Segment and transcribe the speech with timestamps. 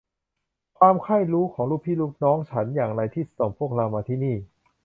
[0.77, 4.35] ความใคร่รู้ของลูกพี่ลูกน้องฉันอย่างไรที่ส่งพวกเรามาที่นี่